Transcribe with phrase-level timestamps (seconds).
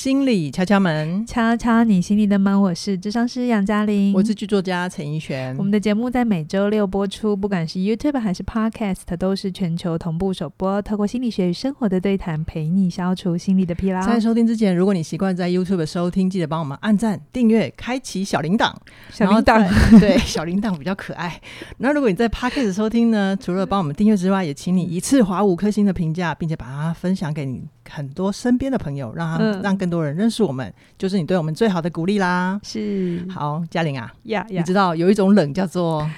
[0.00, 2.58] 心理敲敲门，敲敲你心里的门。
[2.58, 5.54] 我是智商师杨嘉玲，我是剧作家陈奕璇。
[5.58, 10.80] 我们的节目在每周六播出，不管是 YouTube 还是 Podcast，都是全球同步首播。
[10.80, 14.00] 透过心理学与生活的对谈，陪你消除心理的疲劳。
[14.00, 18.72] 在收听之前，如果你习惯在 YouTube 收听，记得帮我们按赞、订阅、开启小铃铛。
[19.10, 19.68] 小铃铛，
[20.00, 21.38] 对，小铃铛比较可爱。
[21.76, 32.58] 那如果你在 Podcast 收听呢，除了帮我们订阅之外，也请你一次划五颗星的评价，并且把它分享给你很多身边的朋友，让他、嗯、让更多人认识我们，就是你对我们最好的鼓励啦。
[32.62, 36.08] 是，好，嘉玲啊，呀呀，你知道有一种冷叫做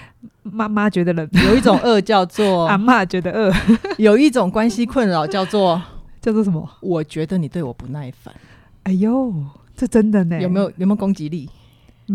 [0.43, 3.53] 妈妈觉得冷，有一种饿叫做 阿妈觉得饿，
[3.99, 5.81] 有一种关系困扰叫做
[6.21, 6.69] 叫做什么？
[6.81, 8.33] 我觉得你对我不耐烦。
[8.85, 9.33] 哎呦，
[9.75, 10.41] 这真的呢？
[10.41, 11.49] 有没有有没有攻击力？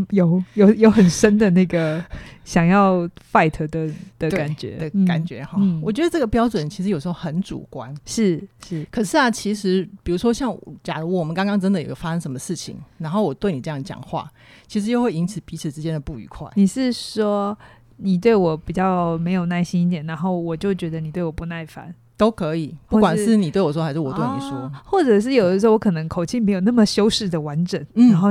[0.10, 2.04] 有有有很深的那个
[2.44, 8.86] 想要 fight 的的感觉的感觉哈，嗯，我觉得这个标准其实有时候很主观，是是。
[8.90, 14.30] 可是啊，其实比如说像，假如我们刚刚真的有发生什么事情，然后我对你这样讲话，
[14.68, 16.50] 其实又会引起彼此之间的不愉快。
[16.56, 17.58] 你是说
[17.98, 28.30] 你对我比较没有耐心一点，然后我就觉得你对我不耐烦，都可以，不管是你对我说还是我对你说，啊，或者是有的时候我可能口气没有那么修饰的完整，嗯，然后。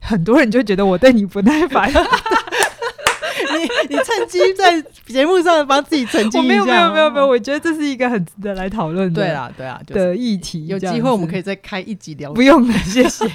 [0.00, 6.48] 很多人就觉得我对你不耐烦， 你你趁机在节目上帮自己澄清一下。
[6.48, 9.22] 没有没有没有没有，我觉得这是一个很值得来讨论的。
[9.22, 10.66] 对啊对啊，的议题。
[10.66, 12.32] 有机会我们可以再开一集聊。
[12.32, 13.26] 不用了，谢谢。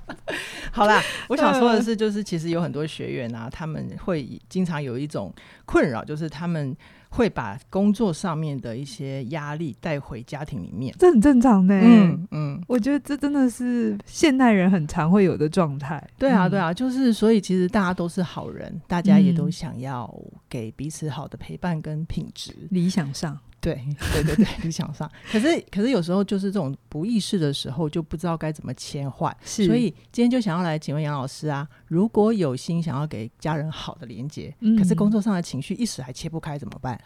[0.70, 5.32] 好啦，我想说的是，就是其实有很多学员啊，他们会经常有一种
[5.64, 6.76] 困扰，就是他们。
[7.16, 11.80] 会把工作上面的一些压力带回家庭里面，这很正常呢。
[11.82, 16.06] 嗯嗯，我觉得这真的是现代人很常会有的状态。
[16.18, 20.12] 对啊对啊，就是所以其实大家都是好人，大家也都想要
[20.48, 22.54] 给彼此好的陪伴跟品质。
[22.70, 23.38] 理想上。
[23.60, 23.74] 对
[24.12, 29.34] 对对对，理想上，可是可是有时候就是这种不意识的时候，就不知道该怎么切换。
[29.44, 37.00] 是，所以今天就想要来请问杨老师啊，如果有心想要给家人好的连接，嗯，可是工作上的情绪一时还切不开，怎么办？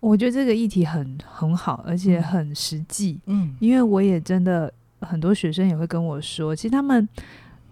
[0.00, 3.20] 我觉得这个议题很很好，而且很实际。
[3.26, 7.08] 嗯，因为我也真的很多学生也会跟我说，其实他们。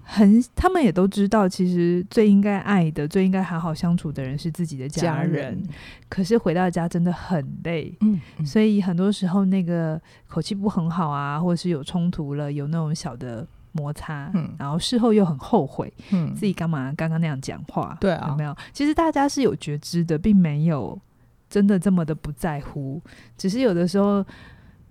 [0.05, 5.33] 很，他们也都知道，其实最应该爱的、最应该好好相处的人是自己的家人。
[5.33, 5.63] 家人。
[6.09, 17.97] 可是回到家真的很累，嗯，嗯，所以很多时候那个口气不很好啊，或者是有冲突了，有那种小的摩擦，嗯，然后事后又很后悔，嗯，自己干嘛刚刚那样讲话？
[18.01, 18.55] 对啊，有没有？
[18.73, 21.01] 其实大家是有觉知的，并没有
[21.49, 23.01] 真的这么的不在乎，
[23.37, 24.25] 只是有的时候。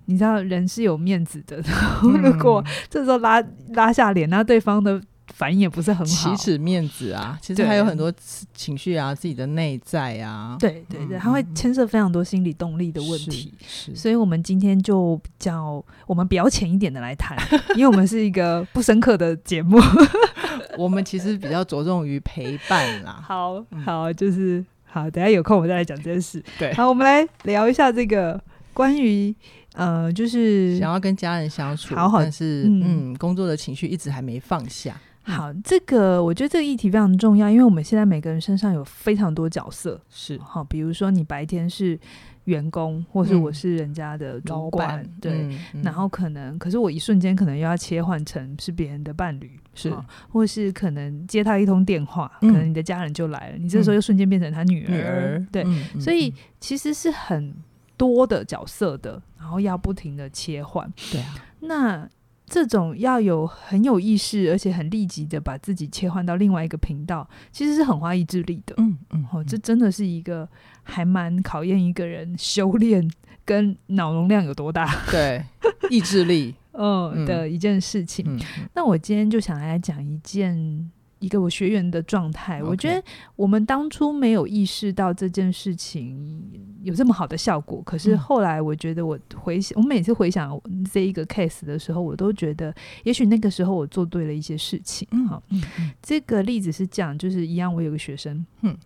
[0.05, 3.43] 你知道人是有面子的，然 后如果这时候拉
[3.73, 5.01] 拉下脸，那对方的
[5.33, 8.11] 反应也不是很好，启齿面子啊，其实还有很多
[8.53, 17.37] 情绪啊，自己的内在啊，对对对，它会牵涉非常多心理动力的问题，是，所以我们今天就比较我们表浅一点的来谈，
[17.75, 19.79] 因为我们是一个不深刻的节目，
[20.77, 28.39] 我们其实比较着重于陪伴啦，好好就是好，等下有空我们再来讲这件事，对，好，我们来聊一下这个
[28.73, 29.33] 关于。
[29.73, 34.95] 呃，就是想要跟家人相处，好好，但是嗯，嗯，工作的情绪一直还没放下。
[35.25, 40.37] 好，这个我觉得这个议题非常重要，因为我们现在每个人身上有非常多角色，是。
[40.39, 41.97] 好，比如说你白天是
[42.43, 49.93] 员工，或是我是人家的主管，嗯、对、嗯嗯，然后可能，可是我一瞬间可能又要切换成是别人的伴侣，是，
[50.29, 57.55] 或是可能接他一通电话，嗯、可能你的家人就来了，你这时候又瞬间变成他女儿，女儿对、嗯，所以其实是很
[58.03, 59.21] 多的角色的。
[59.37, 62.09] 然后要不停的切换，对啊，那
[62.45, 68.73] 这种要有很有意识，而且很立即的把自己切换到另外一个频道，其实是很花意志力的。
[68.77, 70.47] 嗯嗯，哦，这真的是一个
[70.81, 73.05] 还蛮考验一个人修炼
[73.43, 75.43] 跟脑容量有多大，对，
[75.89, 78.25] 意志力， 嗯，嗯的一件事情。
[78.25, 78.39] 嗯，
[78.73, 80.89] 那我今天就想来讲一件。
[81.23, 83.01] 一个我学员的状态我觉得
[83.37, 86.43] 我们当初没有意识到这件事情
[86.81, 90.59] 有这么好的效果，可是后来我觉得我回想，我每次回想
[90.91, 92.75] 这一个 case 的时候，我都觉得
[93.05, 95.07] 也许那个时候我做对了一些事情。
[95.29, 95.63] 好，嗯，
[96.01, 98.77] 这个例子是这样，就是一样，我有个学生，嗯，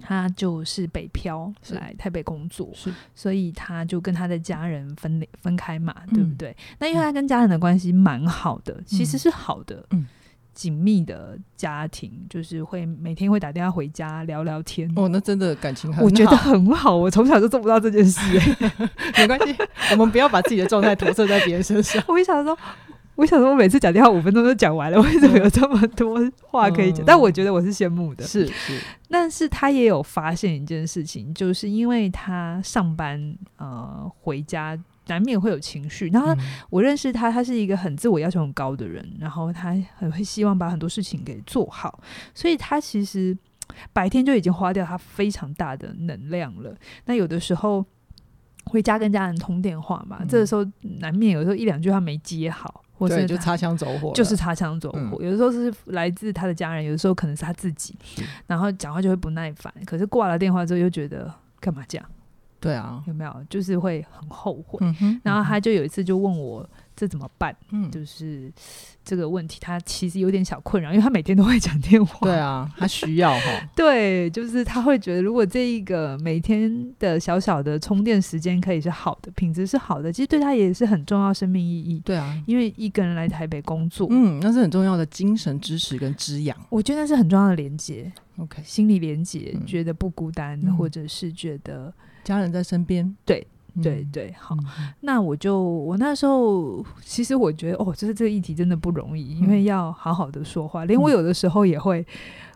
[0.00, 6.56] 他就是北漂来台北工作，是，所以他就跟他的家人分分开嘛，对不对？
[6.78, 10.06] 那因为他跟家人的关系蛮好的，其实是好的，嗯。
[10.54, 14.90] 紧密的家庭，就是会每天会打电话回家聊聊天。
[14.96, 16.96] 哦，那真的感情很好，我觉得很好。
[16.96, 18.20] 我从小就做不到这件事，
[19.16, 19.56] 没关系，
[19.92, 22.02] 我们不要把自己的状态投射在别人身上。
[22.08, 22.56] 我一想说，
[23.14, 27.04] 我想说，我每次讲电话五分钟就讲完了，为什么有这么多话可以讲？
[27.04, 28.78] 嗯，但我觉得我是羡慕的，是是。
[29.08, 36.08] 但是他也有发现一件事情，就是因为他上班呃回家难免会有情绪。
[36.08, 36.34] 然后
[36.70, 42.00] 我认识他，他是一个很自我要求很高的人，然后他很会希望把很多事情给做好，
[42.34, 43.36] 所以他其实
[43.92, 46.74] 白天就已经花掉他非常大的能量了。
[47.06, 47.84] 那有的时候
[48.66, 50.64] 回家跟家人通电话嘛，嗯、这个时候
[51.00, 54.98] 难免有时候一两句话没接好，或者就擦枪走火，就是擦枪走火。
[54.98, 57.96] 嗯、有的时候是来自他的家人，有的时候可能是他自己，
[58.46, 59.72] 然后讲话就会不耐烦。
[59.84, 62.06] 可是挂了电话之后又觉得干嘛这样？
[62.62, 64.78] 对啊，有没有就是会很后悔？
[65.24, 66.64] 然后他就有一次就问我
[66.94, 67.52] 这怎么办？
[67.72, 68.52] 嗯，就是
[69.04, 72.20] 这个问题，他其实有点小困扰，因为他每天都会讲电话。
[72.20, 73.68] 对啊，他需要哈。
[73.74, 82.00] 对，就是他会觉得，如果这一个每天的小小的充电时间可以是好的，品质是好的，其实对他也是很重要生命意义。
[82.04, 86.56] 对啊，因为一个人来台北工作，嗯，那是很重要的精神支持跟滋养。
[86.70, 88.12] 我觉得那是很重要的连接。
[88.36, 91.92] OK，心理连接，嗯、觉得不孤单，嗯、或者是觉得。
[92.24, 93.46] 家人在身边，对
[93.82, 94.56] 对对，好，
[95.00, 102.06] 那我就我那时候其实我觉得哦，就是这个议题真的不容易，因为要好好的说话，连我有的时候也会。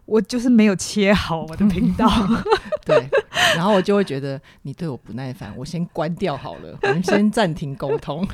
[0.06, 2.08] 我就是没有切好我的频道，
[2.86, 3.08] 对，
[3.56, 8.26] 然后我就会觉得你对我不耐烦，我先关掉好了，我们先暂停沟通。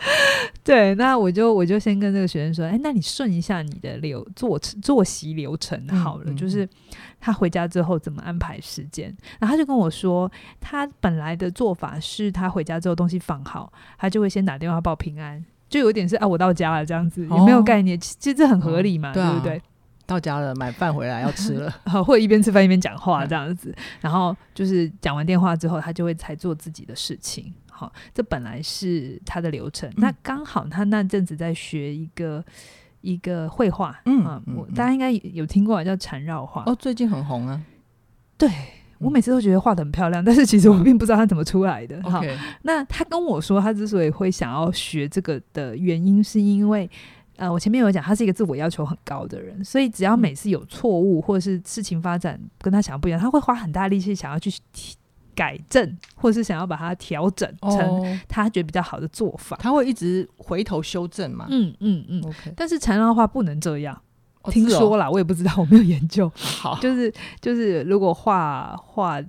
[0.62, 6.68] 对，那我就我就先跟这个学生说，哎，那你顺一下你的流作作息流程好了，就是
[7.20, 9.14] 他回家之后怎么安排时间。
[9.40, 10.30] 然后他就跟我说，
[10.60, 17.98] 他本来的做法是他回家之后东西放好，他就会先打电话报平安，就有点是啊，我到家了这样子，也没有概念？
[17.98, 19.62] 其实这很合理嘛，哦对，啊、对不对？
[20.08, 21.70] 到家了，买饭回来 要吃了，
[22.02, 27.52] 或者一边吃饭一边讲话这样子，然后就是讲完电话之后，他就会才做自己的事情。
[27.70, 29.88] 好，这本来是他的流程。
[29.90, 32.42] 嗯、那刚好他那阵子在学一个
[33.02, 34.42] 一个绘画，嗯，
[34.74, 37.60] 大家应该有听过叫缠绕画哦，最近很红啊。
[38.38, 38.50] 对，
[38.98, 42.02] 我每次都觉得画的很漂亮，但是其实我并不知道他怎么出来的。
[42.10, 42.22] 好
[42.62, 46.88] 那他跟我说，他之所以会想要学这个的原因，是因为。
[47.38, 54.50] 呃，我前面有讲，他是一个自我要求很高的人，所以只要每次有错误或者是事情发展跟他想的不一样，他会花很大力气想要去
[55.36, 59.56] 改正，或者是想要把它调整成他觉得比较好的做法。
[59.60, 61.46] 他会一直回头修正嘛？
[61.48, 62.22] 嗯嗯嗯。
[62.56, 63.96] 但是缠绕画不能这样，
[64.42, 66.28] 哦、听说啦，哦、我也不知道，我没有研究。
[66.34, 69.22] 好，就是就是，如果画画。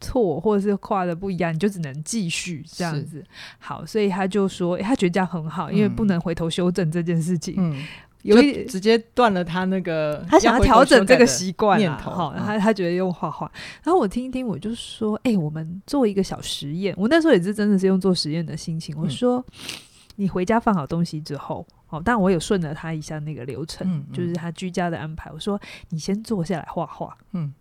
[0.00, 3.24] 错，或者是画的不一样，你就只能继续这样子。
[3.58, 7.54] 好，所以他就说，欸、他觉得这样很好，因为不能回头修正这件事情。
[7.58, 7.82] 嗯，
[8.22, 12.10] 有一直接断了他那个他想要调整这个习惯念头。
[12.10, 13.50] 好，他他觉得用画画。
[13.82, 16.94] 然后我听一听，我就说，哎、欸，我们做一个小实验。
[16.98, 18.94] 我那时候也是真的是用做实验的心情。
[18.98, 19.78] 我说，嗯、
[20.16, 25.30] 你回家放好东西之后，哦，但我有顺了他一下那个流程，就是他居家的安排。
[25.32, 25.60] 我说，
[25.90, 27.16] 你先坐下来画画。
[27.32, 27.52] 嗯。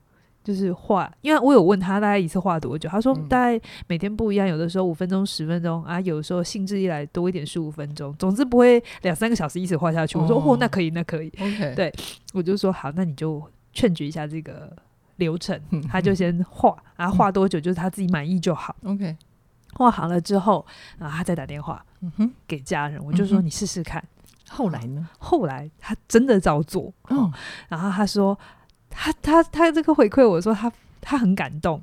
[0.43, 10.17] 就是画，因为我有问他大概一次画多久，他说大概每天不一样，有的时候五分钟、十分钟啊，有的时候兴致一来多一点十五分钟，总之不会两三个小时一直画下去。
[10.17, 11.27] 我说哦，那可以，那可以。
[11.39, 11.93] OK， 对，
[12.33, 13.43] 我就说好，那你就
[13.73, 14.75] 劝举一下这个
[15.17, 18.75] 流程，他就先画，然后画多久就是他自己满意就好。
[18.85, 19.15] OK，
[19.73, 20.65] 画好了之后，
[20.97, 21.85] 然后他再打电话
[22.47, 24.03] 给家人，我就说你试试看。
[24.47, 25.07] 后来呢？
[25.19, 27.31] 后来他真的照做，嗯，
[27.67, 28.35] 然后他说。
[28.89, 30.71] 他他他这个回馈我说他
[31.01, 31.81] 他很感动，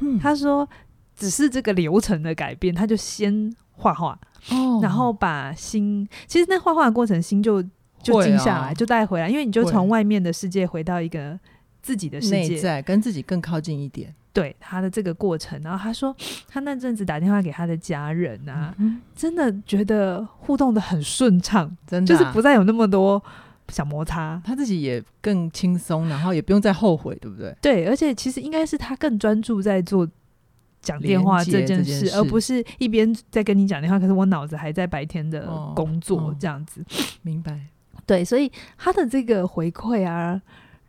[0.00, 0.68] 嗯，他说
[1.16, 4.18] 只是这个流程的改变，他就先画画，
[4.50, 7.62] 哦，然后把心其实那画画的过程心就
[8.02, 11.38] 就静下来，就带回来，因为你就从外面的世界回到一个
[11.82, 15.60] 自己的世界，内在跟自己更靠近一点，对他的这个过程。
[15.62, 16.14] 然后他说
[16.46, 23.22] 他那阵子打电话给他的家人啊，嗯，真的觉得互动的很顺畅，真的就是不再有那么多。
[23.68, 27.54] 小摩擦，他自己也更轻松，然后也不用再后悔，对不对？
[27.60, 30.08] 对，而且其实应该是他更专注在做
[30.80, 36.80] 讲电话这件事，件事而不是一边在跟你讲电话，可是我脑子还在白天的工作这样子。
[36.80, 37.60] 哦哦、明白？
[38.06, 40.40] 对，所以他的这个回馈啊，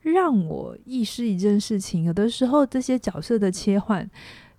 [0.02, 4.08] 让我意识一件事情：有的时候这些角色的切换，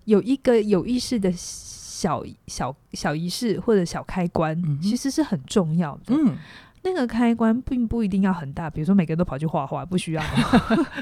[0.03, 6.13] 有一个有意识的小小小仪式或者小开关，嗯、其实是很重要的。
[6.13, 6.37] 嗯。
[6.81, 10.23] 那个开关并不一定要很大，比如说每个人都跑去画画，不需要。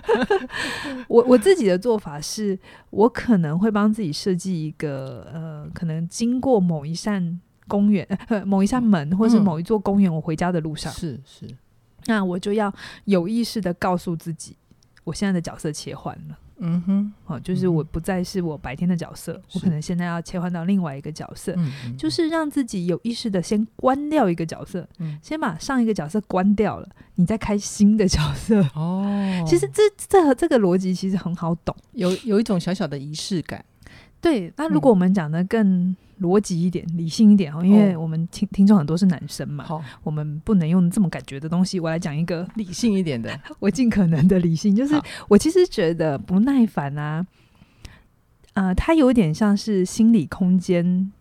[1.07, 2.57] 我我自己的做法是，
[2.89, 11.47] 我可能会帮自己设计一个呃，可能经过某一扇公园、呃、 某一扇门，或是某一座公园，我回家的路上，是是，
[12.05, 12.73] 那我就要
[13.05, 14.57] 有意识的告诉自己，
[15.03, 16.37] 我现在的角色切换了。
[16.59, 28.59] 嗯哼，哦，就是我不再是我白天的角色，嗯、我可能现在要切换到另外一个角色，是就是让自己有意识的先关掉一个角色，嗯、先把上一个角色关掉了，你再开新的角色。
[28.73, 33.63] 哦，其实这这这个逻辑其实很好懂，有有一种小小的仪式感。
[34.19, 41.79] 对，那如果我们讲的更逻辑一点、理性一点哦，因为我们听听众很多是男生嘛，好，我们不能用这么感觉的东西。
[41.79, 47.25] 我来讲一个理性一点的， 我尽可能的理性，就是我其实觉得不耐烦啊，
[48.53, 51.11] 啊、呃，它有点像是心理空间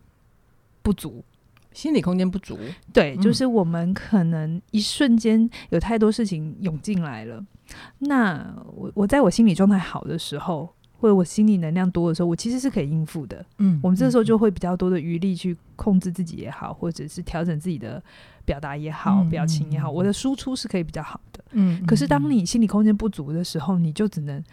[0.81, 1.23] 不足，
[1.71, 2.57] 心理空间不足，
[2.91, 7.45] 对，就是我们可能一瞬间有太多事情涌进来了。
[7.99, 10.73] 那我我在我心理状态好的时候。
[10.99, 13.45] 或者我心理能量多的时候，我其实是可以应付的。
[13.59, 18.01] 嗯，我们这时候就会比较多的余力去控制自己也好，或者是调整自己的
[18.43, 21.43] 表达也好、嗯、表情也好，我的输出是可以比较好的。
[21.51, 24.43] 嗯，可是当你心理空间不足的时候，你就只能，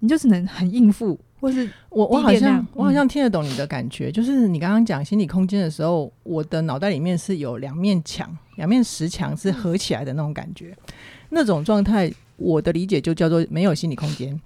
[0.00, 10.94] 你就只能很应付，或是我我好像我好像听得懂你的感觉，嗯、就是你刚刚讲心理空间的时候，我的脑袋里面是有两面墙，两面石墙是合起来的那种感觉，嗯、
[11.30, 14.38] 那种状态，我的理解就叫做没有心理空间。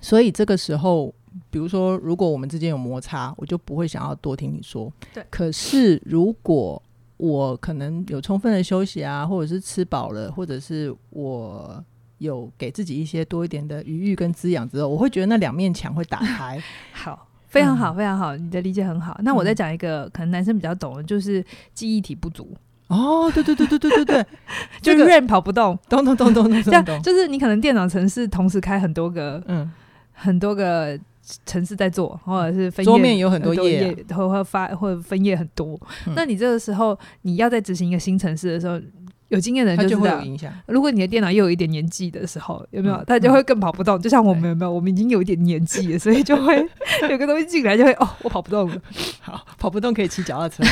[0.00, 1.12] 所以这个时候，
[1.50, 4.92] 比如说，如果我们之间有摩擦，我就不会想要多听你说。
[5.12, 5.24] 对。
[5.30, 6.80] 可是，如果
[7.16, 11.82] 我可能有充分的休息啊，或者是吃饱了，或者是我
[12.18, 16.62] 有给自己一些多一点的余裕跟滋养之后，我会觉得那两面墙会打开。
[16.92, 19.18] 好，非常好，非常好，你的理解很好。
[19.22, 22.54] 那我再讲一个，嗯、可能男生比较懂的，就是记忆体不足。
[22.88, 24.26] 哦，对对对对对对对，
[24.80, 29.70] 就 RAM 跑不动，咚咚咚咚咚咚，这样就是你可能电脑程式同时开很多个，嗯。
[30.18, 30.98] 很多个
[31.44, 35.78] 城市在做，或者是分页，桌面有很多页，或或发或者分页很多。
[36.06, 38.80] 嗯、那你这个时候你要在执行一个新城市的时候，
[39.28, 40.52] 有经验的人就会有影响。
[40.66, 43.04] 如果你的电脑又有一点年纪的时候，有没有？
[43.04, 43.98] 他就会更跑不动。
[43.98, 44.72] 嗯、就像我们有没有？
[44.72, 46.56] 我们已经有一点年纪了，所以就会
[47.10, 48.80] 有个东西进来就会哦，我跑不动了。
[49.20, 50.62] 好，跑不动可以骑脚踏车。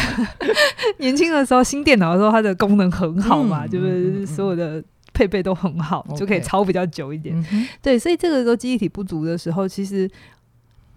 [0.99, 4.83] 年轻的时候，新电脑的时候，它的功能很好嘛，嗯、就是所有的。
[5.14, 7.35] 配备都很好就可以抄比较久一点。
[7.80, 10.11] 对，所以这个时候记忆体不足的时候，其实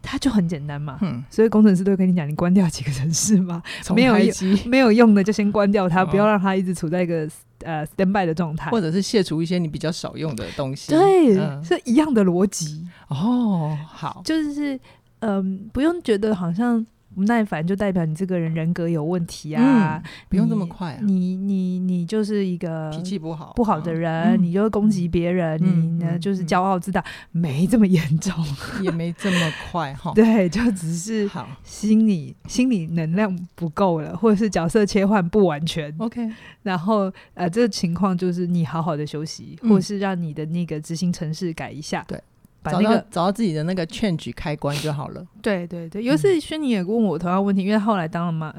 [0.02, 0.98] 它就很简单嘛。
[1.02, 3.62] 嗯、所以工程师都会跟你讲，你关掉几个城市嘛，
[3.96, 4.34] 没有用
[4.66, 7.30] 没有用的就先关掉它，哦、不要让它一直处在一个
[7.62, 10.92] 呃 standby 的状态，或者是卸除一些你比较少用的东西。
[10.92, 12.86] 对，嗯、是一样的逻辑。
[13.10, 14.76] 哦，好，就是
[15.20, 16.86] 嗯、呃，不用觉得好像。
[17.18, 19.98] 不耐烦就代表你这个人人格有问题啊！
[19.98, 28.32] 嗯、不用这么快、啊，你你你就是一个脾气不好不好的人，嗯、你就会攻击别人，嗯、你呢就是骄傲自大，嗯、没这么严重，
[28.84, 30.12] 也没这么快哈。
[30.16, 31.28] 对，就只是
[31.64, 35.92] 心理心理能量不够了，或者是角色切换不完全。
[35.98, 36.30] OK，
[36.62, 42.06] 然后呃，这个情况就是你好好的休息，嗯、或是让你的那个执行程式改一下。
[42.08, 42.22] 对。
[42.64, 45.26] 找到找到自己的那个 change 开关就好了。
[45.42, 48.54] 对 对对，有一次轩尼也问我同样问题，因为后来当了妈，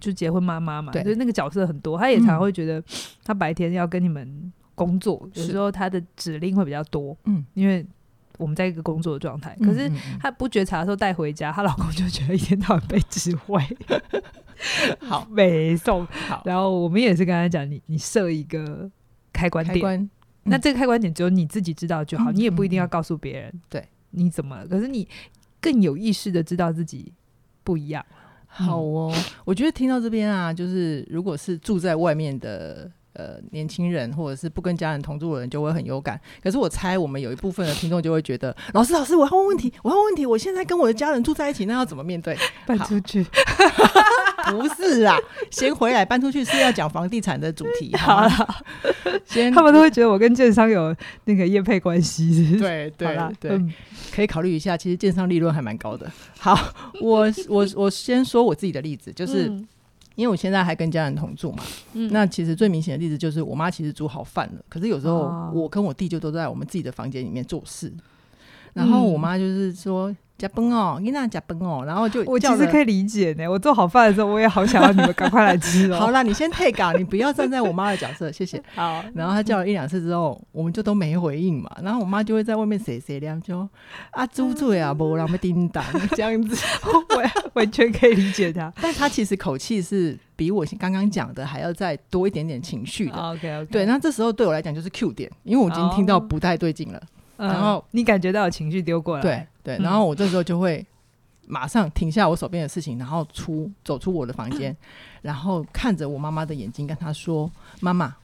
[0.00, 2.82] 就结婚妈妈嘛，对，就是那个角色很多，他也常会觉得
[3.24, 7.86] 他白天要跟你们工作，有时候他的指令会比较多，嗯，因为
[8.38, 13.62] 我们在一个工作的状态，可是他不觉察的时候带回家，她老公就觉得一天到晚被指挥，
[15.00, 15.26] 好。
[15.30, 18.90] 没送好，然后我们也是跟他讲，你你设一个
[19.32, 20.10] 开关点。
[20.44, 23.52] 那这个开关点只有你自己知道就好，嗯、你也不一定要告诉别人。
[23.68, 24.66] 对，你怎么了？
[24.66, 25.08] 可是你
[25.60, 27.12] 更有意识的知道自己
[27.62, 28.04] 不一样。
[28.46, 36.20] 好哦，嗯、我觉得听到这边啊，就是如果是住在外面的呃年轻人，或者是不跟家人同住的人，就会很有感。
[36.42, 42.36] 可是我猜我们有一部分的听众就会觉得， 老师老师，我要问问题，我要问问题，我现在跟我的家人住在一起，那要怎么面对？
[42.66, 43.26] 搬出去。
[44.50, 45.16] 不是啊，
[45.50, 47.94] 先回来搬出去是要讲房地产的主题。
[47.98, 48.30] 好了，
[49.24, 52.56] 先他们都会觉得我跟建商有那个业配关系。
[52.60, 53.60] 对 对对，
[54.12, 54.76] 可以考虑一下。
[54.76, 56.10] 其实建商利润还蛮高的。
[56.38, 56.58] 好，
[57.00, 59.46] 我我我先说我自己的例子，就是
[60.14, 61.62] 因为我现在还跟家人同住嘛。
[62.10, 67.92] 那其实最明显的例子就是我妈其实煮好饭了，可是有时候我跟我弟就都在我们自己的房间里面做事，
[68.72, 70.14] 然后我妈就是说。
[70.36, 73.46] 加崩哦，你那加崩哦，然后就我其实可以理解呢。
[73.48, 75.98] 我做好饭的时候，我也好想要你们赶快来吃哦。
[76.00, 78.60] 好啦，你先退稿，你不要站在我妈的角色，谢谢。
[78.74, 81.70] 好，然后他叫了一两次之后，我们就都没回应嘛。
[81.82, 83.66] 然后我妈就会在外面碎碎念，就
[84.10, 85.84] 啊猪嘴啊，无人要叮当
[86.16, 88.72] 这样子， 我完全可以理解他。
[88.82, 93.16] 但他其实口气是比我刚刚讲的还要再多一点点情绪的。
[93.16, 97.00] OK OK，对，那这时候对我来讲就是 Q 点，因为我已经听到不太对劲了。
[97.36, 100.84] 然后你感觉到有情绪丢过来，对对，然后我这时候就会。
[101.46, 104.74] 马上停下我手边的事情，然后出走出我的房间，
[105.20, 107.50] 然后看着我妈妈的眼睛，跟她说
[107.80, 108.16] ：“妈妈，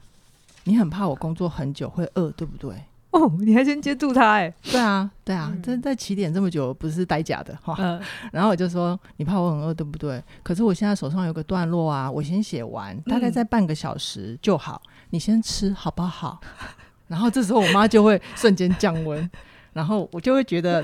[0.64, 4.50] 你很怕我工作很久会饿，对不对？”哦，你还先接住他哎？
[4.62, 7.76] 对啊，对啊，这在起点这么久不是呆假的哈。
[7.78, 8.00] 嗯、
[8.32, 16.40] 然后我就说：“你怕我很饿，对不对？”可是我现在手上有个段落啊，我先写完，大概在半个小时就好，你先吃好不好？
[17.10, 19.30] 然后这时候我妈就会瞬间降温，
[19.74, 20.82] 然后我就会觉得。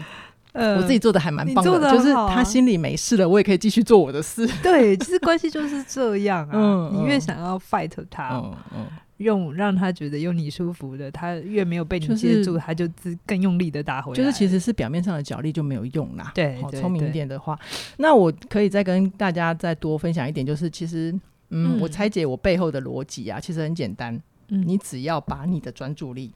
[0.53, 4.49] 呃我自己做的还蛮棒的，啊、就是他心里没事了，我也可以继续做我的事。
[4.63, 6.51] 对，其实关系就是这样啊。
[6.57, 8.87] 嗯、你越想要 fight 他，嗯嗯、
[9.19, 14.17] 用让他觉得用你舒服的，他越没有被你接住，就是、他就自更用力的打回来。
[14.17, 16.33] 就是其实是表面上的脚力就没有用啦。
[16.35, 17.59] 对，聪明一点的话，
[17.99, 21.13] 那我可以再跟大家再多分享一点，就是其实，
[21.51, 24.19] 嗯，嗯我拆解我背后的逻辑啊，其实很简单。
[24.49, 26.33] 嗯、你只要把你的专注力。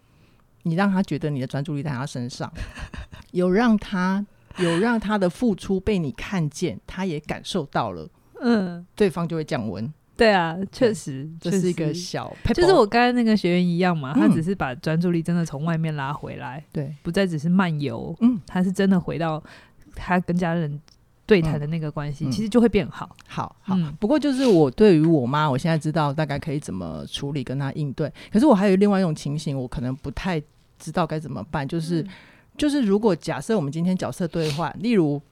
[0.65, 2.53] 你让他觉得你的专注力在他身上，
[3.31, 4.27] 有让他
[4.59, 8.07] 有让他的付出被你看见，他也感受到了，
[8.43, 9.91] 嗯，对方就会降温。
[10.19, 19.43] 对啊，确实这是一个小，就是我刚才那个学员一样嘛，他只是把专注力真的从外面拉回来，对，不再只是漫游，嗯，他是真的回到
[19.95, 20.79] 他跟家人。
[21.31, 23.77] 对谈的那个关系，嗯、其实就会变好，好好。
[23.77, 28.13] 嗯、不过就是我对于我妈，我现在知道大概可以怎么处理跟她应对。
[28.33, 30.43] 可是我还有另外一种情形，我可能不太
[30.77, 31.69] 知道该怎么办。
[31.69, 32.09] 就是、嗯、
[32.59, 35.23] 就是，如果假设我们今天角色对换，例如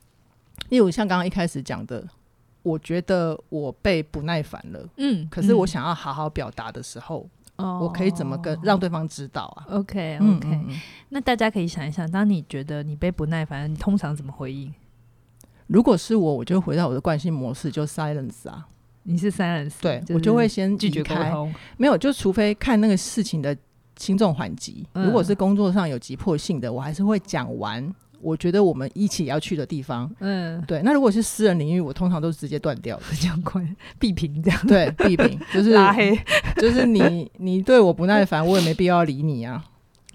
[0.69, 2.07] 例如像刚刚一开始讲的，
[2.63, 14.73] 我觉得我被不耐烦了，嗯，可是我想要好好表达的时候，嗯、我可以怎么跟让对方知道啊？OK OK，、嗯嗯、那大家可以想一想，当你觉得你被不耐烦，你通常怎么回应？
[15.69, 18.67] 如果是我，我就回到我的惯性模式，就 silence 啊。
[19.05, 21.55] 你是 silence，对，我就会先拒绝沟通。
[21.77, 23.57] 没有，就除非看那个事情的
[23.97, 24.87] 轻重缓急。
[24.95, 27.95] 嗯、如果是工作上有急迫性的，我还是会讲完。
[28.21, 30.83] 我觉得我们一起要去的地方，嗯，对。
[30.83, 33.65] 那如果是私人领域，我通常都是直接断掉的，这样快
[33.99, 34.67] 闭屏这样。
[34.67, 36.19] 对，闭屏就是 拉黑，
[36.57, 39.65] 就是你你对我不耐烦，我也没必要理你啊。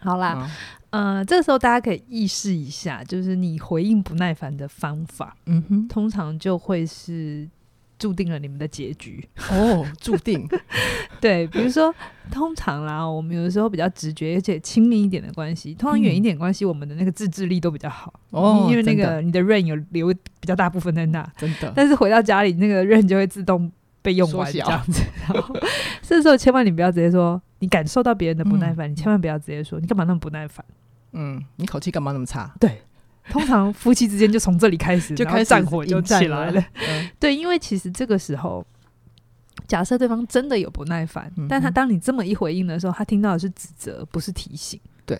[0.02, 0.50] 好啦。
[0.94, 7.50] 嗯呃，这个时候大家可以意识一下，就是你回应不耐烦的方法，嗯哼，通常就会是
[7.98, 10.48] 注定了你们的结局哦，注定。
[11.20, 11.94] 对，比如说，
[12.30, 21.74] 通常啦，我们有的时候比较直觉，而且亲密一点的关系，通常远一点关系，我们的那个自制力都比较好哦，因为那个你的 rain 有留比较大部分在那，真的。
[21.76, 23.72] 但是回到家里，那个 rain 就会自动
[24.04, 25.02] 被用完这样子。
[25.34, 25.56] 然后
[26.02, 30.66] 这时候千万你不要直接说，你感受到别人的不耐烦，你千万不要直接说，你干嘛那么不耐烦？
[31.14, 32.54] 嗯，你口气干嘛那么差？
[32.60, 32.82] 对，
[33.30, 36.62] 通常夫妻之间就从这里开始， 就开始战火就起来了。
[36.90, 38.66] 嗯、对，因为其实这个时候，
[39.66, 44.78] 假设对方真的有不耐烦，嗯、但他当你这么一回应的时候，他听到的是指责，不是提醒。
[45.06, 45.18] 对，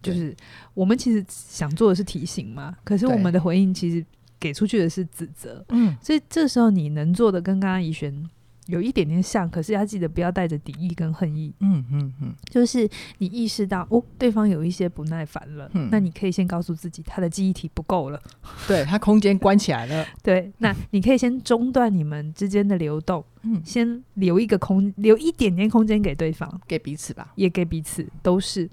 [0.00, 0.34] 就是
[0.72, 4.02] 我们其实想做的是提醒嘛，可是我们的回应其实
[4.40, 5.62] 给出去的是指责。
[5.68, 8.26] 嗯，所以这时候你能做的，跟刚刚怡璇。
[8.66, 11.52] 有一点点像，可是要记得不要带着敌意跟恨意。
[11.60, 18.20] 嗯嗯嗯，就是你意识到哦，对方有一些不耐烦了，嗯、那你可以先告诉自己，他的记忆体不够了，
[18.66, 20.06] 对，他空间关起来了。
[20.22, 28.70] 对，那你可以先中断你们之间的流动，嗯，先留一个空，留一点点空间给对方，给彼此吧，也给彼此，都是。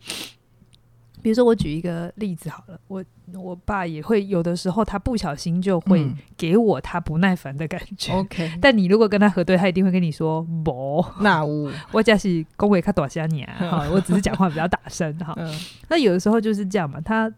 [1.21, 3.03] 比如说，我举一个例子好了，我
[3.33, 6.05] 我爸也会有的时候，他不小心就会
[6.35, 8.11] 给我他不耐烦的感觉。
[8.13, 15.33] OK，、嗯、 但你如果跟他核对，他一定会跟你说不，那 我我只是恭维他多些年哈，我只是讲话比较大声哈。
[15.37, 15.53] 嗯、
[15.89, 17.31] 那有的时候就是这样嘛，他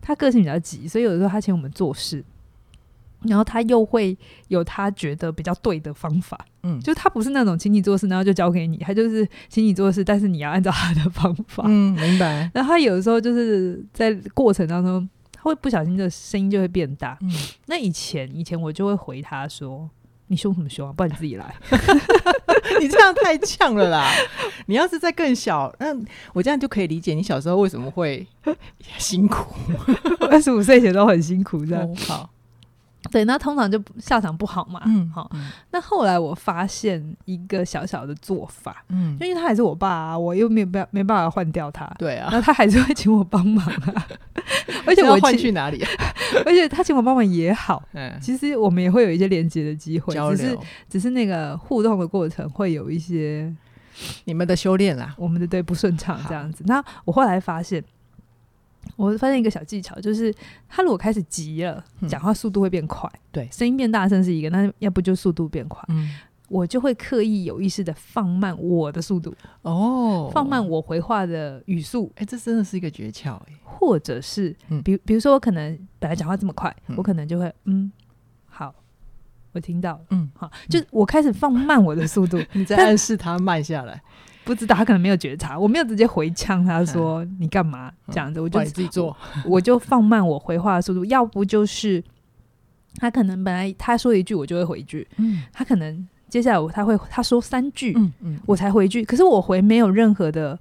[0.00, 2.24] 他个性比较急，所以有的时候他请我们做事。
[3.24, 4.16] 然后他又会
[4.48, 12.50] 有他觉得比较对的方法，嗯，就他不是那种请你做事，然后就交给你，他就是请你做事，但是你要按照他的方法，嗯，明白。
[12.54, 17.30] 然后他有的时候就是在过程当中，他会不小心的声音就会变大，嗯，
[17.66, 19.88] 那以前以前我就会回他说
[20.28, 20.92] ：“你凶什么凶啊？
[20.92, 21.54] 不然你自己来。
[22.80, 24.10] ”你这样太呛了啦！
[24.66, 25.94] 你要是再更小，那
[26.32, 28.26] 我这样就可以理解你小时候为什么会
[28.98, 29.54] 辛苦，
[30.28, 32.30] 二十五岁前都很辛苦，这样、哦、好。
[33.10, 34.80] 对，那通常就下场不好嘛。
[34.86, 35.30] 嗯，好。
[35.70, 41.84] 那后来我发现一个小小的做法，嗯，因为他还是我爸啊，我又没有办没办法换掉他。
[41.98, 44.06] 对啊，那他还是会请我帮忙啊。
[44.86, 45.84] 而且我换去哪里？
[46.44, 47.82] 而且他请我帮忙也好。
[47.92, 53.54] 嗯，其实我们也会有一些连接的机会，只是只是那个互动的过程会有一些
[54.24, 56.64] 你们的修炼啦，我们的对不顺畅这样子。
[56.66, 57.82] 那我后来发现。
[58.96, 60.32] 我发现一个小技巧，就是
[60.68, 66.14] 他如果开始急了，讲话速度会变快，对，声音变大声是一个，那要不就速度变快，嗯，
[66.48, 77.90] 我就会刻意有意识的放慢我的速度，哦，放慢我回话的语速，哎，这真的是一个诀窍，哎，或者是，比比如说我可能本来讲话这么快，我可能就会，嗯，
[78.46, 78.74] 好，
[79.52, 84.00] 我听到，嗯，好，就我开始放慢我的速度， 你在暗示他慢下来。
[84.44, 87.90] 不知道他可能没有觉察，我没有直接回呛他说你干嘛？
[88.08, 92.02] 这样子，我就自己做， 我就放慢我回话的速度，要不就是
[92.96, 100.58] 他可能本来他说一句我就会回一句，嗯，他可能接下来他会他说三句，嗯嗯，我才回一句，可是我回没有任何的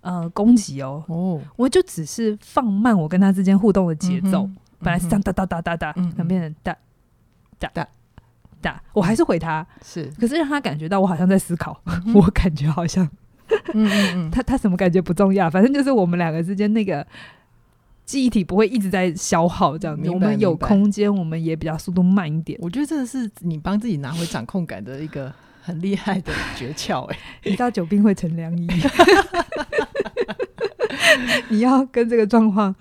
[0.00, 4.48] 呃攻击哦，哦，我就只是放慢我跟他之间互动的节奏，
[4.80, 6.76] 本来是这样哒哒哒哒哒，嗯，变成哒
[7.58, 7.70] 哒。
[7.72, 7.88] 哒
[8.62, 11.78] 哒，我还是回他， 是，可是让他感觉到我好像在思考，
[12.14, 13.04] 我感觉好像，
[13.74, 14.30] 嗯嗯嗯。
[14.32, 17.06] 他他什么感觉不重要，反正就是我们两个之间那个
[18.06, 22.58] 记忆体不会一直在消耗这样子，我们有空间，我们也比较速度慢一点。
[22.62, 28.68] 我觉得这个是你帮自己拿回掌控感的一个很厉害的诀窍，哎，一到久病会成良医。
[31.48, 32.74] 你要跟这个状况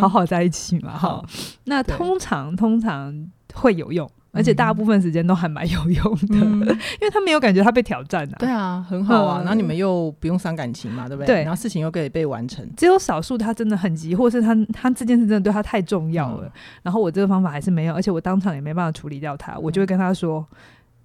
[0.00, 0.96] 好好在一起嘛？
[0.96, 1.28] 哈、嗯，
[1.64, 6.60] 那通常通常会有用，而且大部分时间都还蛮有用的，嗯、
[7.00, 8.36] 因为他没有感觉他被挑战啊。
[8.38, 9.38] 对啊，很好啊。
[9.40, 11.26] 嗯、然后你们又不用伤感情嘛，对不对？
[11.26, 11.42] 对。
[11.42, 12.68] 然后事情又可以被完成。
[12.76, 16.46] 只有少数他真的很急，或是他他这件事真的对他太重要了。
[16.46, 20.56] 嗯、然后我这个方法还是没有，而且我当场也没办法处理掉他，我就会跟他说：“嗯、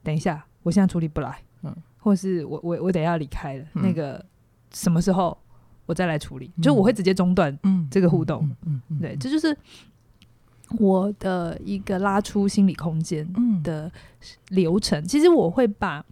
[0.03, 4.23] 等一下，我现在处理不来。”嗯，或是我我我等一下离开了，嗯、那个
[4.73, 5.37] 什么时候？
[5.85, 7.57] 我再来处理，就我会直接中断
[7.89, 8.47] 这个互动。
[8.67, 9.57] 嗯嗯，对，这就是
[10.77, 13.27] 我的一个拉出心理空间
[13.63, 13.91] 的
[14.49, 15.03] 流程。
[15.05, 16.03] 其实我会把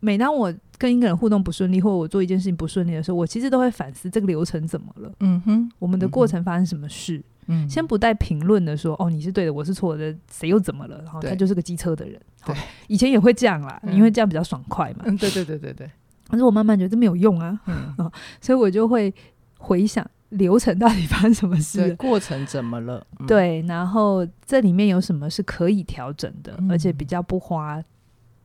[0.00, 5.12] 每当我跟一个人互动不顺利，或者我做一件事情不顺利的时候，我其实都会反思这个流程怎么了。
[5.20, 7.22] 嗯哼，我们的过程发生什么事？
[7.48, 11.00] 嗯，先不带评论的说，哦，你是对的，我是错的，谁又怎么了？
[11.04, 12.20] 然后他就是个机车的人。
[12.44, 12.54] 对，
[12.88, 15.04] 以前也会这样啦，因为这样比较爽快嘛。
[15.06, 15.90] 嗯，对对对对对。
[16.28, 19.14] 可是我慢慢觉得这没有用啊，嗯、 哦，所以我就会
[19.58, 23.06] 回想流程到底发生什么事，过程怎么了？
[23.20, 27.82] 嗯、对，然后这里面有什么是可以调整的，嗯、而且比较不花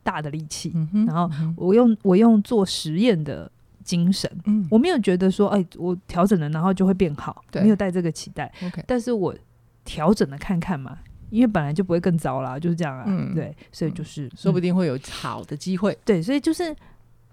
[0.04, 0.72] 大的力气。
[0.94, 3.52] 嗯、然后我用我用做实验的
[3.84, 8.52] 精神，嗯、我没有觉得说，哎，我调整了，然后就会变好，没有带这个期待。
[8.62, 9.36] Okay 但是我
[9.84, 10.98] 调整了看看嘛，
[11.30, 13.06] 因为本来就不会更糟啦，就是这样啊。
[13.08, 15.98] 嗯、对，所以就是、嗯、说不定会有好的机会。
[16.06, 16.76] 对，所以就是。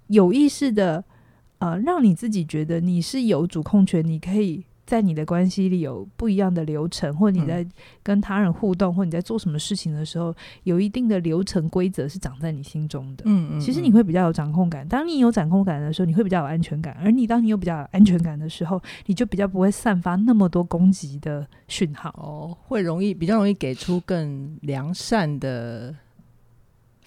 [0.09, 1.05] 有意识的，
[1.59, 7.67] 呃，让你自己觉得你是有主控权，你可以在你的关系里有不一样的流程，或你在
[8.03, 13.25] 跟他人互动，或你在做什么事情的时候，有一定的流程规则是长在你心中的。
[13.27, 14.89] 嗯，嗯嗯，其实你会比较有掌控感。
[14.89, 16.97] 当你有掌控感的时候，你会比较有安全感。
[17.03, 22.09] 而你当你有比较有安全感的时候，你就比较不会散发那么多攻击的讯号。
[22.17, 25.95] 哦，会容易比较容易给出更良善的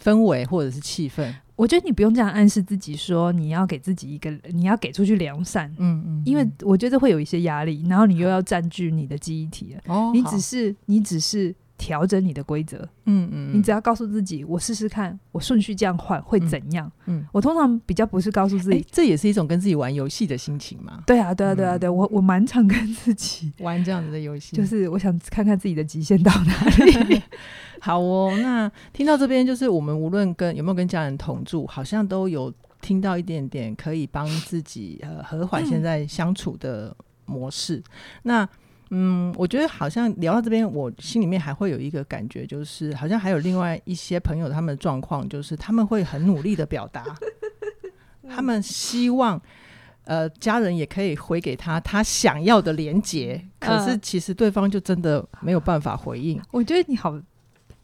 [0.04, 1.34] 氛围或者是气氛。
[1.56, 27.20] 我觉得你不用这样暗示自己，说你要给自己一个，你要给出去良善，嗯嗯，嗯，因为我觉得会有一些压力，然后你又要占据你的记忆体，哦，你只是你只是调整你的规则，嗯嗯，你只要告诉自己，我试试看，我顺序这样换会怎样，嗯，嗯，我通常比较不是告诉自己，欸，这也是一种跟自己玩游戏的心情嘛，对啊对啊对啊对，我我蛮常跟自己 玩这样子的游戏，就是我想看看自己的极限到哪里。
[27.82, 37.78] 好哦，那听到这边，就是我们无论跟有没有跟家人同住，好像都有听到一点点可以帮自己呃和缓现在相处的模式。
[37.78, 37.84] 嗯、
[38.22, 38.50] 那
[38.92, 47.04] 嗯，我觉得好像聊到这边，我心里面还会有一个感觉，就是好像还有另外一些朋友他们的状况，就是他们会很努力的表达，
[48.30, 49.42] 他们希望
[50.04, 56.42] 呃家人也可以回给他他想要的连结，可是其实对方就真的没有办法回应。
[56.52, 57.20] 我觉得你好。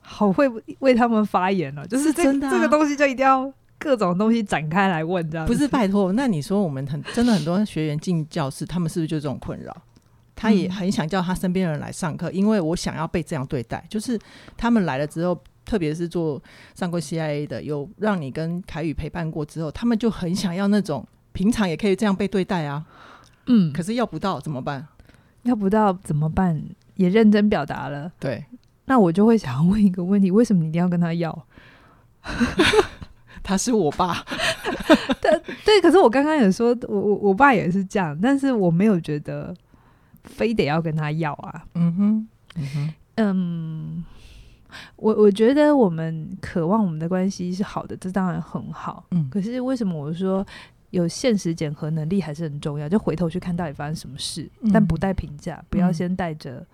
[0.09, 0.47] 好会
[0.79, 6.13] 为他们发言了，就是，真的、啊、这个东西就一定要各种东西展开来问，这样不是拜托？
[6.13, 9.75] 那你说我们很真的很多学员进教室，他们是不是就这种困扰？
[10.37, 13.83] 他也很想叫他身边的人来上课，因为我想要被这样对待。
[13.89, 14.17] 就是
[14.55, 16.41] 他们来了之后，特别是做
[16.75, 22.85] 上过 CIA 的，有让你跟凯宇陪伴过之后，他们就很想要那种平常也可以这样被对待啊。
[23.47, 24.87] 嗯，可是要不到怎么办？
[25.43, 26.63] 要不到怎么办？
[26.95, 28.45] 也认真表达了，对。
[28.85, 31.45] 那我就会想问一个问题：为什么你一定要跟他要？
[33.43, 34.23] 他是我爸。
[35.21, 39.53] 对对，可是我刚刚也说，我我我爸也是这样，但是我没有觉得
[40.27, 41.65] 非得要跟他要啊。
[41.73, 44.05] 嗯哼，嗯哼，嗯，
[44.97, 49.05] 我我觉得我们渴望我们的关系是好的，这当然很好。
[49.11, 50.45] 嗯，可是为什么我说
[50.91, 52.87] 有现实检核能力还是很重要？
[52.87, 56.65] 就回头去看到底发生什么事，嗯、但不带评价，不要先带着。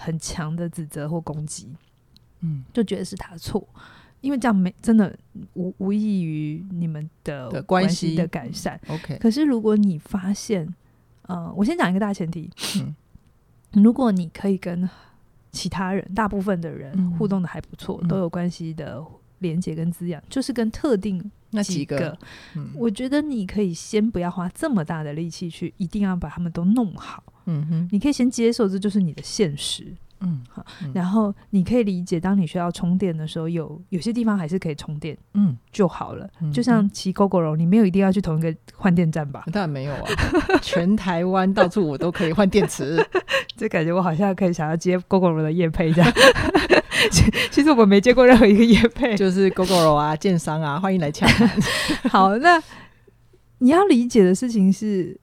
[0.00, 1.66] 很强的指责或攻击，
[2.38, 3.66] 嗯，就觉得是他错，
[4.20, 5.12] 因为这样没真的
[5.54, 8.80] 无无异于你们的关系的改善。
[8.86, 10.72] OK，可是如果你发现，
[11.28, 12.94] 呃，我先讲一个大前提，嗯，
[13.82, 14.88] 如果你可以跟
[15.52, 19.02] 其他人，大部分的人互动的还不错，嗯、都有关系的
[19.38, 22.18] 连接跟滋养，就是跟特定几个那几个，
[22.56, 27.22] 嗯、我觉得你可以先不要花这么大的力气去，一定要把他们都弄好。
[27.46, 29.94] 嗯哼，你可以先接受，这就是你的现实。
[30.20, 36.28] 嗯，好，然后你可以理解，当你需要充电的时候，有有些地方还是可以充电，嗯，就好了。
[36.42, 39.44] 嗯、就像骑 Gogoro，你没有一定要去同一个换电站吧？
[39.52, 40.00] 当然没有啊，
[40.60, 43.00] 全台湾到处我都可以换电池。
[43.56, 46.12] 这感觉我好像可以想要接 Gogoro 的业配这样。
[47.52, 51.28] 其实我们没接过任何一个业配，就是 Gogoro 啊，建商啊，欢迎来抢。
[52.10, 52.60] 好，那
[53.58, 55.16] 你要理解的事情是，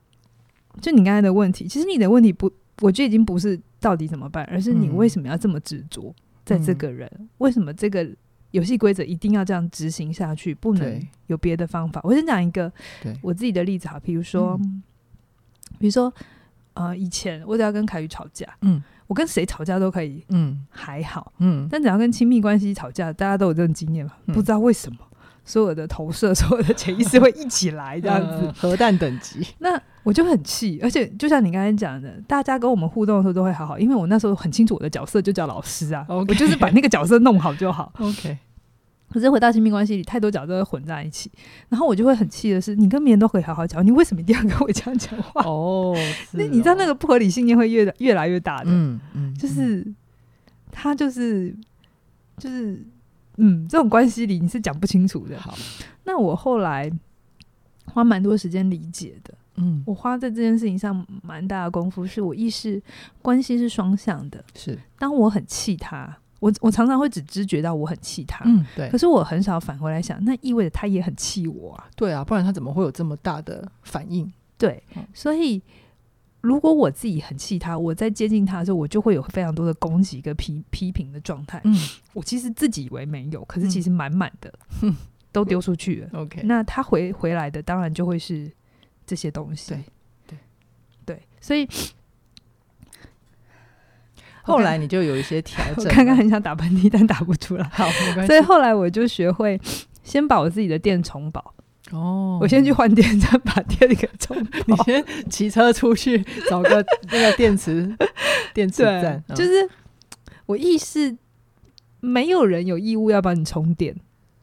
[0.80, 3.60] 就你刚才的问题，其实你的问题不，我觉得已经不是。
[3.86, 4.44] 到底怎么办？
[4.50, 6.12] 而是你为什么要这么执着
[6.44, 7.08] 在这个人？
[7.20, 8.04] 嗯、为什么这个
[8.50, 10.52] 游戏规则一定要这样执行下去？
[10.52, 12.00] 不能有别的方法？
[12.02, 12.72] 我先讲一个
[13.22, 14.82] 我自己的例子哈，比如说，嗯、
[15.78, 16.12] 比如说，
[16.74, 24.98] 呃，以前我只要跟凯宇吵架，嗯，我跟谁吵架都可以，嗯，还好，嗯，但只要跟亲密关系吵架，大家都有这种经验嘛，嗯、不知道为什么。
[25.46, 29.46] 所有的投射，所有的潜意识会一起来，这样子，呃、核弹等级。
[29.60, 37.92] 那我就很气，而且就像你刚才讲的，大家跟我们互动的时候都会好好，因为我那时候很清楚我的角色就叫老师啊.我就是把那个角色弄好就好。
[38.00, 38.36] OK。
[39.08, 41.30] 可是回到亲密关系里，太多角色会混在一起，
[41.68, 45.42] 然后我就会很气的是，你跟别人都可以好好讲，你为什么一定要跟我这样讲话？
[45.44, 45.96] 哦，哦
[46.32, 49.86] 那你知道那个不合理信念会越越来越大的，嗯嗯，就是
[50.72, 51.54] 他就是
[52.36, 52.84] 就是。
[53.36, 55.38] 嗯，这种关系里你是讲不清楚的。
[55.38, 55.56] 好，
[56.04, 56.90] 那我后来
[57.86, 59.34] 花蛮多时间理解的。
[59.56, 62.82] 嗯，我花在这件事情上蛮大的功夫，是我意识
[63.22, 64.44] 关系是双向的。
[64.54, 68.44] 是，当我很气他，我我常常会只知觉到我很气他。
[68.46, 68.88] 嗯，对。
[68.90, 71.88] 可是我很少返回来想，那意味着他也很气我啊。
[71.96, 74.30] 对啊，不然他怎么会有这么大的反应？
[74.58, 75.62] 对，嗯，所以。
[76.46, 81.60] 如果我自己很气他，我在接近他的时候，我就会有非常多的攻击跟批批评的状态。
[81.64, 81.76] 嗯，
[82.12, 84.94] 我其实自己以为没有，可是其实满满的、嗯、
[85.32, 86.20] 都丢出去了。
[86.20, 88.48] OK，那他回回来的当然就会是
[89.04, 89.70] 这些东西。
[89.70, 89.84] 对
[90.28, 90.38] 对
[91.04, 91.68] 对，所以
[94.42, 95.82] 后来你就有一些调整。
[95.90, 97.64] 我刚刚很想打喷嚏，但打不出来。
[97.72, 98.28] 好，没关系。
[98.28, 99.60] 所以后来我就学会
[100.04, 101.52] 先把我自己的电充饱。
[101.92, 104.36] 哦，我先去换电站，把电给充。
[104.66, 107.96] 你先骑车出去找个那个电池
[108.52, 109.68] 电池站，就是
[110.46, 111.16] 我意识
[112.00, 113.94] 没有人有义务要帮你充电。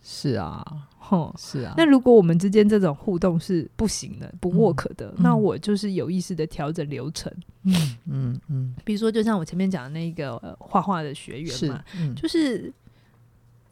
[0.01, 0.65] 是啊，
[0.99, 1.73] 哼，是啊。
[1.77, 7.31] 那如果我们之间这种互动是不行的、不 work 的，那我就是有意识的调整流程。
[7.63, 11.83] 嗯嗯嗯，比如说，就像我前面讲的那个画画的学员嘛，
[12.15, 12.71] 就是。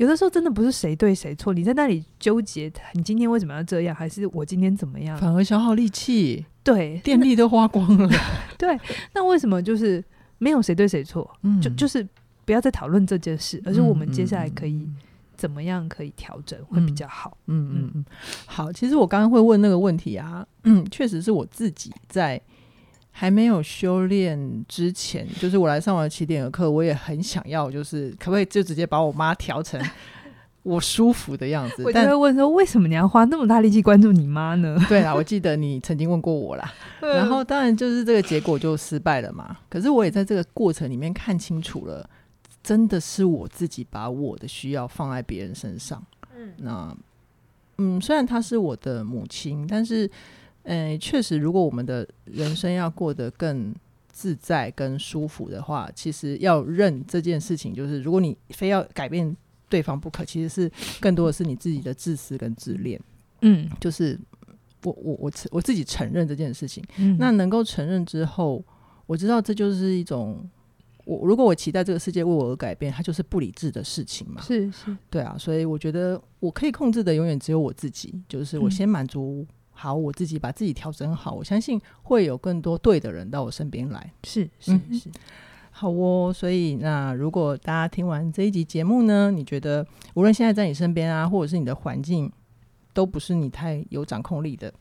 [0.01, 8.09] 有的时候真的不是谁对谁错，你在那里纠结，你今天为什么要这样，还是我今天怎么样，反而消耗力气，对，电力都花光了。
[8.57, 8.75] 对，
[9.13, 10.03] 那为什么就是
[10.39, 11.29] 没有谁对谁错？
[11.43, 12.03] 嗯，就就是
[12.45, 14.89] 不要再讨论这件事，而是我们接下来可以
[15.37, 17.37] 怎么样可以调整会比较好。
[17.45, 18.05] 嗯嗯嗯，
[18.47, 22.41] 好，其实我刚刚会问那个问题啊，嗯，确实是我自己在。
[23.11, 29.79] 还没有修炼之前，就是我来上完起点的课，我也很想要，就是可不可以就直接把我妈调成
[30.63, 31.83] 我舒服的样子？
[31.83, 34.77] 我就会问说，为什么你要花那么大力气关注你妈呢？
[34.87, 36.73] 对啊，我记得你曾经问过我啦。
[37.01, 39.57] 然后当然就是这个结果就失败了嘛。
[39.69, 42.09] 可是我也在这个过程里面看清楚了，
[42.63, 46.01] 真的是我自己把我的需要放在别人身上。
[46.35, 46.97] 嗯，那
[47.77, 50.09] 嗯，虽然她是我的母亲，但是。
[50.63, 53.73] 嗯，确实，如果我们的人生要过得更
[54.11, 59.35] 自在、更舒服的话，其实要认这件事情，就是如果你非要改变
[59.69, 62.99] 对方不可，其实是更多的是你自己的自私跟自恋。
[63.41, 64.19] 嗯，就是
[64.83, 66.83] 我我我我自己承认这件事情。
[66.97, 68.63] 嗯，那能够承认之后，
[69.07, 70.47] 我知道这就是一种
[71.05, 74.41] 我如果我期待这个世界为我而改变，它就是不理智的事情嘛。
[74.41, 79.47] 是是，对啊，所以我觉得我可以控制的永远只有我自己，就是我先满足。
[79.81, 84.13] 好，我自己把自己调整好，我相信会有更多对的人到我身边来。
[84.23, 85.09] 是是是，
[85.71, 86.31] 好哦。
[86.31, 92.31] 所以，那如果大家听完这一集节目呢，你觉得无论现在在你身边啊，或者是你的环境，
[92.93, 94.71] 都不是你太有掌控力的，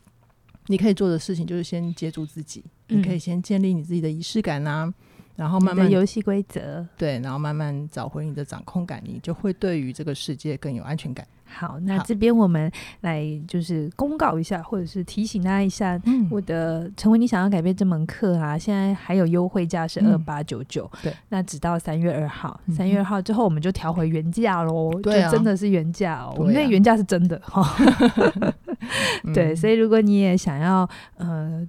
[0.66, 4.92] 你可以做的事情就是先接住自己，嗯、你可以先建立你自己的仪式感啊，
[5.40, 11.26] 然后慢慢游戏规则，对，然后慢慢找回你的掌控感，你就会对于这个世界更有安全感。
[11.46, 27.66] 好，那这边我们来就是公告一下，或者是提醒大家一下，嗯、我的成为你想要改变这门课啊，现在还有优惠价是二八九九，对，那直到三月二号，三、嗯、月二号之后我们就调回原价喽，对、啊，就真的是原价哦，啊、我们那原价是真的哈，
[29.32, 31.66] 对，所以如果你也想要呃。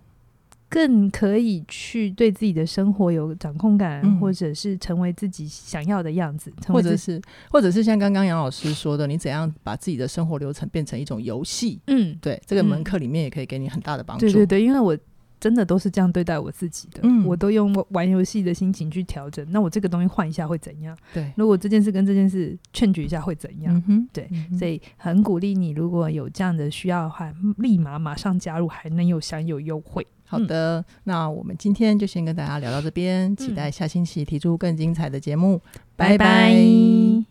[0.72, 11.82] 更可以去对自己的生活有掌控感，嗯、或者是成为自己想要的样子，或者是，或者是像刚刚杨老师说的，你怎样把自己的生活流程变成一种游戏？
[11.88, 14.26] 嗯，对，这个门课里面也可以给你很大的帮助。
[14.26, 14.98] 对对对，因为我
[15.42, 19.46] 真的都是这样对待我自己的，嗯，我都用玩游戏的心情去调整。
[19.52, 20.98] 那我这个东西换一下会怎样？
[21.14, 23.84] 对，如果这件事跟这件事 change 一下会怎样？
[23.90, 30.08] 嗯，对，嗯，所以很鼓励你，如果有这样的需要的话，立马马上加入，还能有享有优惠。
[30.32, 36.18] 好的，嗯，那我们今天就先跟大家聊到这边，期待下星期提出更精彩的节目，嗯，拜拜。
[36.18, 37.31] 拜拜。